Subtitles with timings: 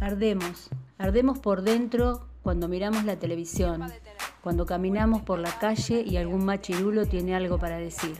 [0.00, 3.82] Ardemos, ardemos por dentro cuando miramos la televisión,
[4.42, 8.16] cuando caminamos por la calle y algún machirulo tiene algo para decir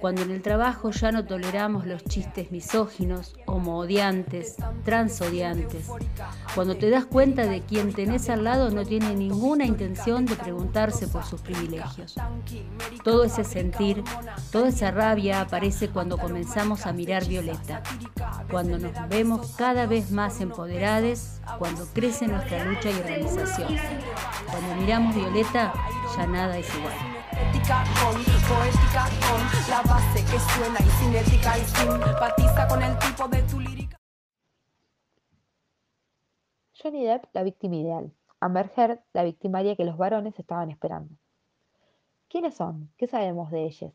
[0.00, 5.88] cuando en el trabajo ya no toleramos los chistes misóginos, homoodiantes, transodiantes,
[6.54, 11.08] cuando te das cuenta de quien tenés al lado no tiene ninguna intención de preguntarse
[11.08, 12.14] por sus privilegios.
[13.02, 14.04] Todo ese sentir,
[14.52, 17.82] toda esa rabia aparece cuando comenzamos a mirar Violeta,
[18.50, 23.76] cuando nos vemos cada vez más empoderadas, cuando crece nuestra lucha y organización.
[24.50, 25.72] Cuando miramos Violeta,
[26.16, 27.17] ya nada es igual
[27.68, 28.14] con
[28.48, 31.38] poética, con la base que y
[32.42, 33.96] y con el tipo de tu lírica.
[36.72, 38.12] Johnny Depp, la víctima ideal.
[38.40, 41.14] Amber Heard, la victimaria que los varones estaban esperando.
[42.28, 42.90] ¿Quiénes son?
[42.96, 43.92] ¿Qué sabemos de ellos?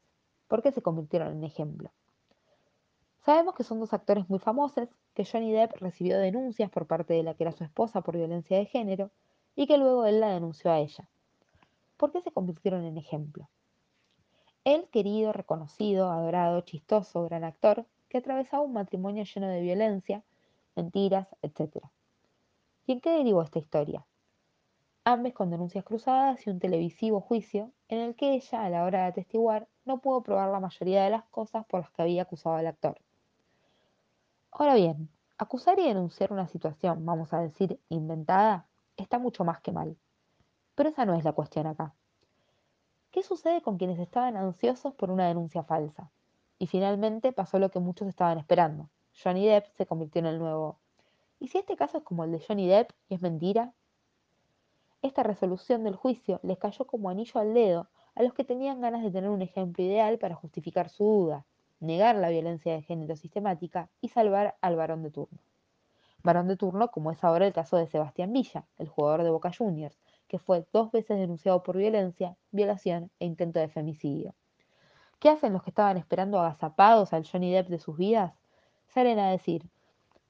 [0.47, 1.91] ¿Por qué se convirtieron en ejemplo?
[3.25, 7.23] Sabemos que son dos actores muy famosos, que Johnny Depp recibió denuncias por parte de
[7.23, 9.11] la que era su esposa por violencia de género
[9.55, 11.07] y que luego él la denunció a ella.
[12.03, 13.49] ¿Por qué se convirtieron en ejemplo?
[14.65, 20.21] Él, querido, reconocido, adorado, chistoso, gran actor, que atravesaba un matrimonio lleno de violencia,
[20.75, 21.77] mentiras, etc.
[22.85, 24.05] ¿Y en qué derivó esta historia?
[25.05, 29.03] Ambes con denuncias cruzadas y un televisivo juicio en el que ella, a la hora
[29.03, 32.57] de atestiguar, no pudo probar la mayoría de las cosas por las que había acusado
[32.57, 32.99] al actor.
[34.51, 35.07] Ahora bien,
[35.37, 38.67] acusar y denunciar una situación, vamos a decir, inventada,
[38.97, 39.95] está mucho más que mal.
[40.75, 41.93] Pero esa no es la cuestión acá.
[43.11, 46.11] ¿Qué sucede con quienes estaban ansiosos por una denuncia falsa?
[46.57, 48.89] Y finalmente pasó lo que muchos estaban esperando.
[49.21, 50.79] Johnny Depp se convirtió en el nuevo.
[51.39, 53.73] ¿Y si este caso es como el de Johnny Depp y es mentira?
[55.03, 59.03] Esta resolución del juicio les cayó como anillo al dedo a los que tenían ganas
[59.03, 61.45] de tener un ejemplo ideal para justificar su duda,
[61.79, 65.39] negar la violencia de género sistemática y salvar al varón de turno.
[66.23, 69.51] Varón de turno como es ahora el caso de Sebastián Villa, el jugador de Boca
[69.55, 69.99] Juniors,
[70.33, 74.33] que fue dos veces denunciado por violencia, violación e intento de femicidio.
[75.19, 78.33] ¿Qué hacen los que estaban esperando agazapados al Johnny Depp de sus vidas?
[78.87, 79.69] Salen a decir,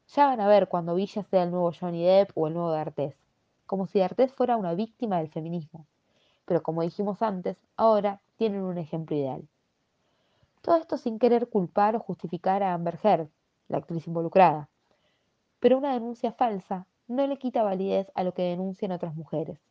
[0.10, 3.16] ya van a ver cuando Villa sea el nuevo Johnny Depp o el nuevo D'Artés,
[3.66, 5.88] como si D'Artés fuera una víctima del feminismo.
[6.44, 9.48] Pero como dijimos antes, ahora tienen un ejemplo ideal.
[10.62, 13.30] Todo esto sin querer culpar o justificar a Amber Heard,
[13.70, 14.68] la actriz involucrada.
[15.62, 19.62] Pero una denuncia falsa no le quita validez a lo que denuncian otras mujeres.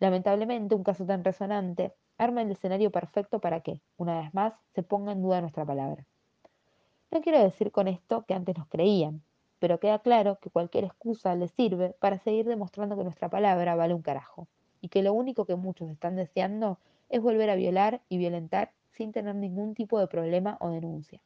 [0.00, 4.82] Lamentablemente, un caso tan resonante arma el escenario perfecto para que, una vez más, se
[4.82, 6.06] ponga en duda nuestra palabra.
[7.10, 9.22] No quiero decir con esto que antes nos creían,
[9.58, 13.92] pero queda claro que cualquier excusa les sirve para seguir demostrando que nuestra palabra vale
[13.92, 14.48] un carajo,
[14.80, 16.78] y que lo único que muchos están deseando
[17.10, 21.20] es volver a violar y violentar sin tener ningún tipo de problema o denuncia.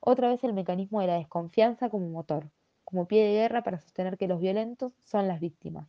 [0.00, 2.50] Otra vez el mecanismo de la desconfianza como motor,
[2.84, 5.86] como pie de guerra para sostener que los violentos son las víctimas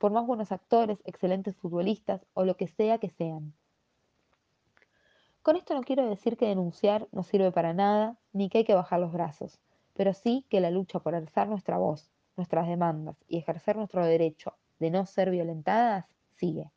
[0.00, 3.52] por más buenos actores, excelentes futbolistas o lo que sea que sean.
[5.42, 8.74] Con esto no quiero decir que denunciar no sirve para nada, ni que hay que
[8.74, 9.60] bajar los brazos,
[9.92, 14.54] pero sí que la lucha por alzar nuestra voz, nuestras demandas y ejercer nuestro derecho
[14.78, 16.70] de no ser violentadas sigue.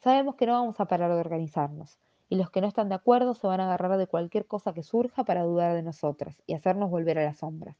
[0.00, 1.98] Sabemos que no vamos a parar de organizarnos,
[2.28, 4.82] y los que no están de acuerdo se van a agarrar de cualquier cosa que
[4.82, 7.76] surja para dudar de nosotras y hacernos volver a las sombras.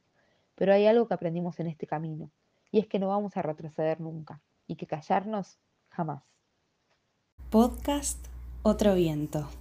[0.55, 2.31] Pero hay algo que aprendimos en este camino,
[2.71, 5.59] y es que no vamos a retroceder nunca y que callarnos
[5.89, 6.23] jamás.
[7.49, 8.27] Podcast
[8.63, 9.60] Otro Viento.